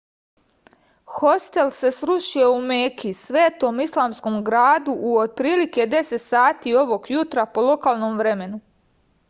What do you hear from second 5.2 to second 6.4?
otprilike 10